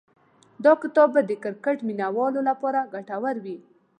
دا 0.63 0.73
کتاب 0.81 1.09
به 1.15 1.21
د 1.29 1.31
کرکټ 1.43 1.77
مینه 1.87 2.07
والو 2.15 2.41
لپاره 2.49 2.89
ګټور 2.93 3.35
وي. 3.43 3.57